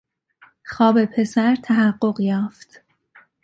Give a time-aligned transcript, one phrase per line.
[0.65, 2.81] خواب پسر تحقق یافت.